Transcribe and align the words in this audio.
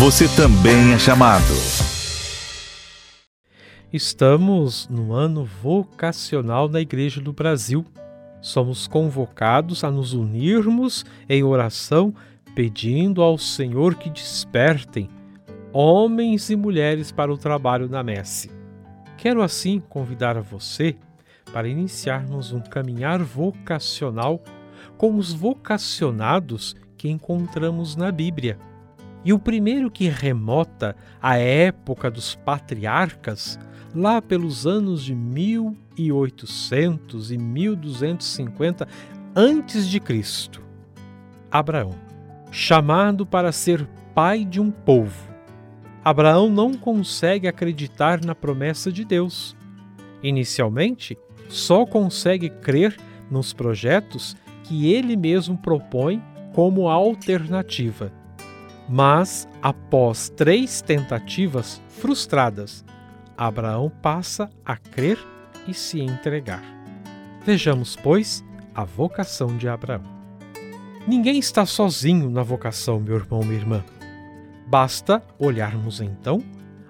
você 0.00 0.26
também 0.34 0.94
é 0.94 0.98
chamado. 0.98 1.52
Estamos 3.92 4.88
no 4.88 5.12
ano 5.12 5.44
vocacional 5.44 6.70
na 6.70 6.80
Igreja 6.80 7.20
do 7.20 7.34
Brasil. 7.34 7.84
Somos 8.40 8.88
convocados 8.88 9.84
a 9.84 9.90
nos 9.90 10.14
unirmos 10.14 11.04
em 11.28 11.44
oração, 11.44 12.14
pedindo 12.54 13.20
ao 13.20 13.36
Senhor 13.36 13.94
que 13.94 14.08
despertem 14.08 15.06
homens 15.70 16.48
e 16.48 16.56
mulheres 16.56 17.12
para 17.12 17.30
o 17.30 17.36
trabalho 17.36 17.86
na 17.86 18.02
messe. 18.02 18.50
Quero 19.18 19.42
assim 19.42 19.82
convidar 19.86 20.34
a 20.34 20.40
você 20.40 20.96
para 21.52 21.68
iniciarmos 21.68 22.52
um 22.52 22.60
caminhar 22.60 23.22
vocacional 23.22 24.42
com 24.96 25.16
os 25.16 25.30
vocacionados 25.30 26.74
que 26.96 27.10
encontramos 27.10 27.96
na 27.96 28.10
Bíblia. 28.10 28.69
E 29.24 29.32
o 29.32 29.38
primeiro 29.38 29.90
que 29.90 30.08
remota 30.08 30.94
a 31.20 31.36
época 31.36 32.10
dos 32.10 32.34
patriarcas, 32.34 33.58
lá 33.94 34.22
pelos 34.22 34.66
anos 34.66 35.04
de 35.04 35.14
1800 35.14 37.30
e 37.30 37.38
1250 37.38 38.88
antes 39.36 39.86
de 39.88 40.00
Cristo. 40.00 40.62
Abraão, 41.50 41.94
chamado 42.50 43.26
para 43.26 43.52
ser 43.52 43.86
pai 44.14 44.42
de 44.44 44.60
um 44.60 44.70
povo. 44.70 45.30
Abraão 46.02 46.48
não 46.48 46.72
consegue 46.74 47.46
acreditar 47.46 48.24
na 48.24 48.34
promessa 48.34 48.90
de 48.90 49.04
Deus. 49.04 49.54
Inicialmente, 50.22 51.18
só 51.48 51.84
consegue 51.84 52.48
crer 52.48 52.96
nos 53.30 53.52
projetos 53.52 54.34
que 54.64 54.90
ele 54.92 55.16
mesmo 55.16 55.58
propõe 55.58 56.22
como 56.52 56.88
alternativa. 56.88 58.12
Mas, 58.92 59.48
após 59.62 60.28
três 60.30 60.82
tentativas 60.82 61.80
frustradas, 61.86 62.84
Abraão 63.36 63.88
passa 64.02 64.50
a 64.66 64.76
crer 64.76 65.16
e 65.68 65.72
se 65.72 66.00
entregar. 66.00 66.60
Vejamos, 67.46 67.94
pois, 67.94 68.44
a 68.74 68.82
vocação 68.82 69.56
de 69.56 69.68
Abraão. 69.68 70.02
Ninguém 71.06 71.38
está 71.38 71.64
sozinho 71.64 72.28
na 72.28 72.42
vocação, 72.42 72.98
meu 72.98 73.14
irmão, 73.14 73.44
minha 73.44 73.60
irmã. 73.60 73.84
Basta 74.66 75.22
olharmos 75.38 76.00
então 76.00 76.42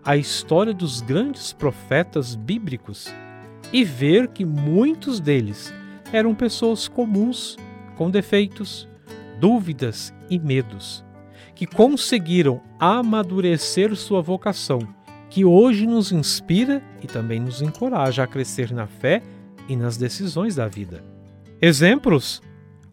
a 0.02 0.16
história 0.16 0.72
dos 0.72 1.02
grandes 1.02 1.52
profetas 1.52 2.34
bíblicos 2.34 3.12
e 3.74 3.84
ver 3.84 4.28
que 4.28 4.46
muitos 4.46 5.20
deles 5.20 5.70
eram 6.10 6.34
pessoas 6.34 6.88
comuns, 6.88 7.58
com 7.94 8.10
defeitos, 8.10 8.88
dúvidas 9.38 10.14
e 10.30 10.38
medos, 10.38 11.04
que 11.54 11.66
conseguiram 11.66 12.60
amadurecer 12.78 13.94
sua 13.96 14.20
vocação, 14.20 14.80
que 15.28 15.44
hoje 15.44 15.86
nos 15.86 16.12
inspira 16.12 16.82
e 17.02 17.06
também 17.06 17.40
nos 17.40 17.62
encoraja 17.62 18.22
a 18.22 18.26
crescer 18.26 18.72
na 18.72 18.86
fé 18.86 19.22
e 19.68 19.76
nas 19.76 19.96
decisões 19.96 20.56
da 20.56 20.66
vida. 20.66 21.04
Exemplos: 21.60 22.42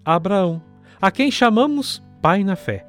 Abraão, 0.04 0.62
a 1.02 1.12
quem 1.12 1.32
chamamos 1.32 2.04
pai 2.22 2.44
na 2.44 2.56
fé. 2.56 2.86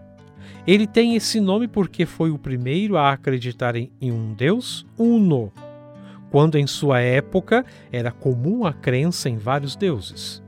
Ele 0.67 0.87
tem 0.87 1.15
esse 1.15 1.41
nome 1.41 1.67
porque 1.67 2.05
foi 2.05 2.31
o 2.31 2.39
primeiro 2.39 2.97
a 2.97 3.13
acreditar 3.13 3.75
em 3.75 3.91
um 4.03 4.35
Deus 4.35 4.87
uno 4.99 5.51
quando 6.31 6.59
em 6.59 6.67
sua 6.67 7.01
época 7.01 7.65
era 7.91 8.11
comum 8.11 8.65
a 8.65 8.73
crença 8.73 9.29
em 9.29 9.37
vários 9.37 9.77
deuses. 9.77 10.43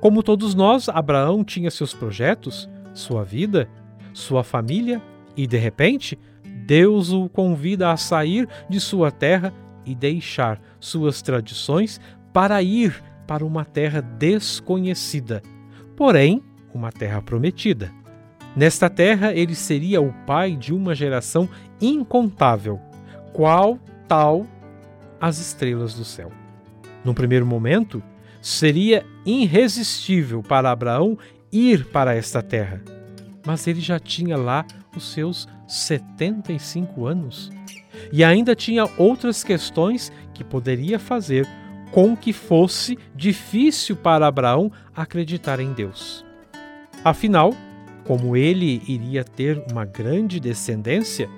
Como 0.00 0.22
todos 0.22 0.54
nós, 0.54 0.88
Abraão 0.88 1.44
tinha 1.44 1.70
seus 1.70 1.92
projetos, 1.92 2.68
sua 2.94 3.22
vida, 3.22 3.68
sua 4.12 4.42
família 4.42 5.00
e, 5.36 5.46
de 5.46 5.56
repente, 5.56 6.18
Deus 6.66 7.12
o 7.12 7.28
convida 7.28 7.90
a 7.90 7.96
sair 7.96 8.48
de 8.68 8.80
sua 8.80 9.10
terra 9.10 9.52
e 9.84 9.94
deixar 9.94 10.60
suas 10.78 11.22
tradições 11.22 12.00
para 12.32 12.62
ir 12.62 13.02
para 13.26 13.44
uma 13.44 13.64
terra 13.64 14.00
desconhecida, 14.00 15.42
porém, 15.96 16.42
uma 16.74 16.92
terra 16.92 17.22
prometida. 17.22 17.92
Nesta 18.54 18.90
terra, 18.90 19.32
ele 19.32 19.54
seria 19.54 20.00
o 20.00 20.12
pai 20.26 20.56
de 20.56 20.74
uma 20.74 20.94
geração 20.94 21.48
incontável, 21.80 22.80
qual 23.32 23.78
tal 24.08 24.46
as 25.20 25.38
estrelas 25.38 25.94
do 25.94 26.04
céu. 26.04 26.32
Num 27.04 27.14
primeiro 27.14 27.46
momento, 27.46 28.02
seria 28.42 29.04
irresistível 29.24 30.42
para 30.42 30.70
Abraão 30.70 31.16
ir 31.52 31.84
para 31.86 32.14
esta 32.14 32.42
terra, 32.42 32.82
mas 33.44 33.66
ele 33.66 33.80
já 33.80 33.98
tinha 33.98 34.36
lá 34.36 34.64
os 34.96 35.12
seus 35.12 35.48
75 35.66 37.06
anos 37.06 37.50
e 38.12 38.24
ainda 38.24 38.54
tinha 38.54 38.88
outras 38.98 39.42
questões 39.44 40.12
que 40.34 40.44
poderia 40.44 40.98
fazer 40.98 41.46
com 41.90 42.16
que 42.16 42.32
fosse 42.32 42.98
difícil 43.14 43.96
para 43.96 44.26
Abraão 44.26 44.70
acreditar 44.94 45.60
em 45.60 45.72
Deus. 45.72 46.24
Afinal, 47.04 47.54
como 48.04 48.36
ele 48.36 48.82
iria 48.86 49.24
ter 49.24 49.62
uma 49.70 49.84
grande 49.84 50.38
descendência, 50.38 51.28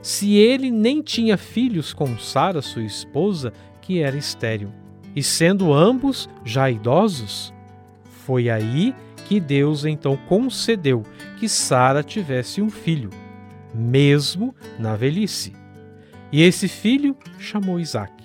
se 0.00 0.36
ele 0.36 0.70
nem 0.70 1.02
tinha 1.02 1.36
filhos 1.36 1.92
com 1.92 2.18
Sara, 2.18 2.62
sua 2.62 2.82
esposa, 2.82 3.52
que 3.80 4.00
era 4.00 4.16
estéril. 4.16 4.72
E 5.14 5.22
sendo 5.22 5.72
ambos 5.72 6.28
já 6.44 6.70
idosos, 6.70 7.52
foi 8.04 8.48
aí 8.48 8.94
que 9.28 9.38
Deus 9.38 9.84
então 9.84 10.16
concedeu 10.26 11.02
que 11.38 11.50
Sara 11.50 12.02
tivesse 12.02 12.62
um 12.62 12.70
filho, 12.70 13.10
mesmo 13.74 14.54
na 14.78 14.96
velhice. 14.96 15.52
E 16.32 16.42
esse 16.42 16.66
filho 16.66 17.14
chamou 17.38 17.78
Isaac. 17.78 18.24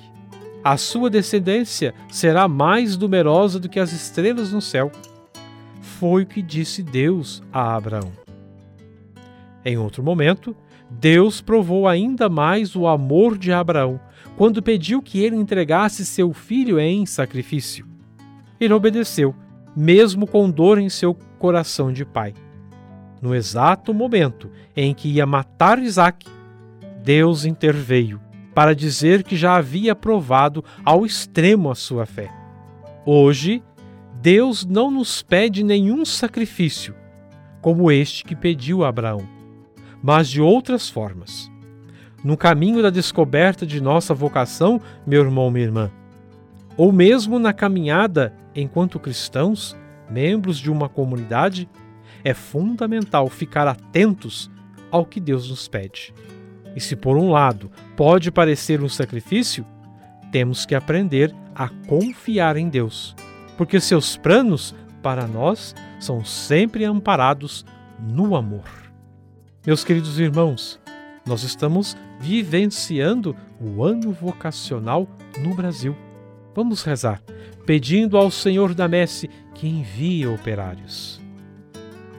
A 0.63 0.77
sua 0.77 1.09
descendência 1.09 1.93
será 2.09 2.47
mais 2.47 2.95
numerosa 2.95 3.59
do 3.59 3.67
que 3.67 3.81
as 3.81 3.91
estrelas 3.91 4.53
no 4.53 4.61
céu. 4.61 4.89
Foi 5.81 6.23
o 6.23 6.25
que 6.25 6.41
disse 6.41 6.81
Deus 6.81 7.43
a 7.51 7.75
Abraão. 7.75 8.13
Em 9.65 9.77
outro 9.77 10.01
momento, 10.01 10.55
Deus 10.89 11.41
provou 11.41 11.85
ainda 11.85 12.29
mais 12.29 12.77
o 12.77 12.87
amor 12.87 13.37
de 13.37 13.51
Abraão 13.51 13.99
quando 14.37 14.63
pediu 14.63 15.01
que 15.01 15.19
ele 15.19 15.35
entregasse 15.35 16.05
seu 16.05 16.31
filho 16.31 16.79
em 16.79 17.05
sacrifício. 17.05 17.85
Ele 18.57 18.73
obedeceu, 18.73 19.35
mesmo 19.75 20.27
com 20.27 20.49
dor 20.49 20.77
em 20.77 20.89
seu 20.89 21.13
coração 21.39 21.91
de 21.91 22.05
pai. 22.05 22.33
No 23.21 23.33
exato 23.33 23.93
momento 23.93 24.49
em 24.75 24.93
que 24.93 25.09
ia 25.09 25.25
matar 25.25 25.79
Isaac, 25.79 26.27
Deus 27.03 27.45
interveio 27.45 28.19
para 28.53 28.75
dizer 28.75 29.23
que 29.23 29.35
já 29.35 29.55
havia 29.55 29.95
provado 29.95 30.63
ao 30.85 31.05
extremo 31.05 31.71
a 31.71 31.75
sua 31.75 32.05
fé. 32.05 32.29
Hoje, 33.05 33.63
Deus 34.21 34.65
não 34.65 34.91
nos 34.91 35.21
pede 35.21 35.63
nenhum 35.63 36.05
sacrifício, 36.05 36.93
como 37.61 37.91
este 37.91 38.23
que 38.23 38.35
pediu 38.35 38.83
a 38.83 38.89
Abraão 38.89 39.33
mas 40.03 40.27
de 40.27 40.41
outras 40.41 40.89
formas. 40.89 41.49
No 42.21 42.35
caminho 42.35 42.83
da 42.83 42.89
descoberta 42.89 43.65
de 43.65 43.79
nossa 43.81 44.13
vocação, 44.13 44.81
meu 45.07 45.23
irmão, 45.23 45.49
minha 45.49 45.65
irmã, 45.65 45.89
ou 46.77 46.91
mesmo 46.91 47.39
na 47.39 47.53
caminhada 47.53 48.33
enquanto 48.55 48.99
cristãos, 48.99 49.75
membros 50.09 50.57
de 50.57 50.71
uma 50.71 50.89
comunidade, 50.89 51.69
é 52.23 52.33
fundamental 52.33 53.29
ficar 53.29 53.67
atentos 53.67 54.49
ao 54.91 55.05
que 55.05 55.19
Deus 55.19 55.49
nos 55.49 55.67
pede. 55.67 56.13
E 56.75 56.79
se 56.79 56.95
por 56.95 57.17
um 57.17 57.31
lado 57.31 57.71
pode 57.95 58.31
parecer 58.31 58.81
um 58.81 58.89
sacrifício, 58.89 59.65
temos 60.31 60.65
que 60.65 60.73
aprender 60.73 61.33
a 61.53 61.69
confiar 61.87 62.57
em 62.57 62.69
Deus, 62.69 63.15
porque 63.57 63.79
seus 63.79 64.17
planos 64.17 64.73
para 65.01 65.27
nós 65.27 65.75
são 65.99 66.23
sempre 66.25 66.85
amparados 66.85 67.65
no 67.99 68.35
amor. 68.35 68.65
Meus 69.65 69.83
queridos 69.83 70.19
irmãos, 70.19 70.79
nós 71.25 71.43
estamos 71.43 71.95
vivenciando 72.19 73.35
o 73.59 73.83
ano 73.83 74.11
vocacional 74.11 75.07
no 75.39 75.53
Brasil. 75.53 75.95
Vamos 76.55 76.83
rezar, 76.83 77.21
pedindo 77.65 78.17
ao 78.17 78.29
Senhor 78.29 78.73
da 78.73 78.87
Messe 78.87 79.29
que 79.53 79.67
envie 79.67 80.27
operários. 80.27 81.21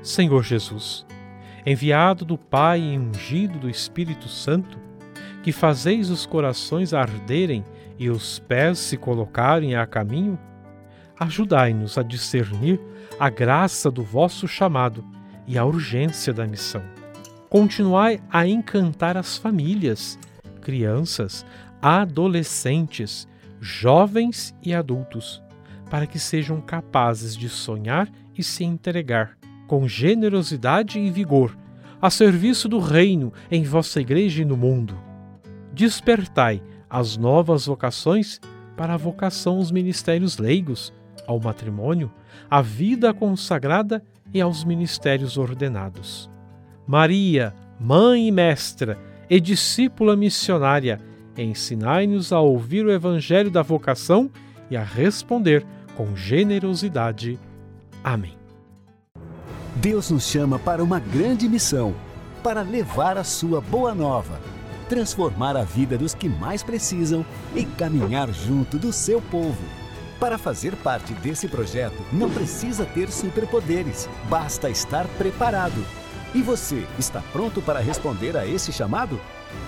Senhor 0.02 0.42
Jesus, 0.42 1.06
enviado 1.64 2.24
do 2.24 2.36
Pai 2.36 2.80
e 2.80 2.98
ungido 2.98 3.58
do 3.58 3.70
Espírito 3.70 4.28
Santo, 4.28 4.78
que 5.42 5.52
fazeis 5.52 6.10
os 6.10 6.26
corações 6.26 6.92
arderem 6.92 7.64
e 7.98 8.10
os 8.10 8.38
pés 8.38 8.78
se 8.78 8.96
colocarem 8.96 9.76
a 9.76 9.86
caminho, 9.86 10.38
ajudai-nos 11.18 11.96
a 11.96 12.02
discernir 12.02 12.80
a 13.20 13.30
graça 13.30 13.90
do 13.90 14.02
vosso 14.02 14.48
chamado 14.48 15.04
e 15.46 15.56
a 15.56 15.64
urgência 15.64 16.32
da 16.32 16.46
missão 16.46 16.82
continuai 17.54 18.20
a 18.32 18.44
encantar 18.44 19.16
as 19.16 19.38
famílias, 19.38 20.18
crianças, 20.60 21.46
adolescentes, 21.80 23.28
jovens 23.60 24.54
e 24.62 24.74
adultos, 24.74 25.42
para 25.90 26.06
que 26.06 26.18
sejam 26.18 26.60
capazes 26.60 27.36
de 27.36 27.48
sonhar 27.48 28.10
e 28.36 28.42
se 28.42 28.64
entregar 28.64 29.36
com 29.66 29.88
generosidade 29.88 30.98
e 30.98 31.10
vigor 31.10 31.56
a 32.00 32.10
serviço 32.10 32.68
do 32.68 32.78
reino 32.78 33.32
em 33.50 33.62
vossa 33.62 34.00
igreja 34.00 34.42
e 34.42 34.44
no 34.44 34.56
mundo. 34.56 34.98
Despertai 35.72 36.62
as 36.88 37.16
novas 37.16 37.66
vocações 37.66 38.40
para 38.76 38.94
a 38.94 38.98
vocação 38.98 39.56
aos 39.56 39.70
ministérios 39.70 40.36
leigos, 40.36 40.92
ao 41.26 41.40
matrimônio, 41.40 42.12
à 42.50 42.60
vida 42.60 43.14
consagrada 43.14 44.04
e 44.32 44.40
aos 44.40 44.64
ministérios 44.64 45.38
ordenados. 45.38 46.30
Maria, 46.86 47.54
mãe 47.80 48.28
e 48.28 48.30
mestra 48.30 48.98
e 49.30 49.40
discípula 49.40 50.14
missionária, 50.14 51.00
ensinai-nos 51.42 52.32
a 52.32 52.40
ouvir 52.40 52.84
o 52.84 52.92
evangelho 52.92 53.50
da 53.50 53.62
vocação 53.62 54.30
e 54.70 54.76
a 54.76 54.82
responder 54.82 55.64
com 55.96 56.14
generosidade. 56.16 57.38
Amém. 58.02 58.36
Deus 59.76 60.10
nos 60.10 60.26
chama 60.26 60.58
para 60.58 60.82
uma 60.82 61.00
grande 61.00 61.48
missão, 61.48 61.94
para 62.42 62.62
levar 62.62 63.18
a 63.18 63.24
sua 63.24 63.60
boa 63.60 63.94
nova, 63.94 64.40
transformar 64.88 65.56
a 65.56 65.64
vida 65.64 65.98
dos 65.98 66.14
que 66.14 66.28
mais 66.28 66.62
precisam 66.62 67.24
e 67.54 67.64
caminhar 67.64 68.32
junto 68.32 68.78
do 68.78 68.92
seu 68.92 69.20
povo. 69.20 69.62
Para 70.20 70.38
fazer 70.38 70.76
parte 70.76 71.12
desse 71.14 71.48
projeto, 71.48 72.00
não 72.12 72.30
precisa 72.30 72.86
ter 72.86 73.10
superpoderes, 73.10 74.08
basta 74.28 74.70
estar 74.70 75.06
preparado. 75.18 75.84
E 76.34 76.42
você 76.42 76.86
está 76.98 77.22
pronto 77.32 77.62
para 77.62 77.78
responder 77.78 78.36
a 78.36 78.44
esse 78.44 78.72
chamado? 78.72 79.20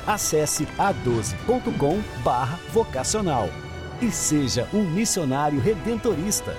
Acesse 0.05 0.67
a12.com/vocacional 0.77 3.49
e 4.03 4.11
seja 4.11 4.69
um 4.75 4.83
missionário 4.83 5.61
redentorista. 5.61 6.57